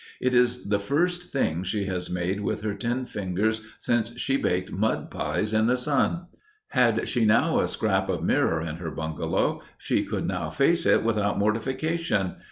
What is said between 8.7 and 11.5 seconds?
her bungalow she could now face it without